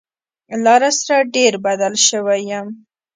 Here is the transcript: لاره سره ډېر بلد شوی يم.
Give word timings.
لاره 0.63 0.89
سره 0.99 1.21
ډېر 1.35 1.53
بلد 1.65 1.93
شوی 2.07 2.41
يم. 2.51 2.67